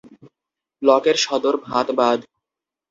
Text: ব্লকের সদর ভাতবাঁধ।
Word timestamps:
ব্লকের 0.81 1.17
সদর 1.17 1.55
ভাতবাঁধ। 1.65 2.19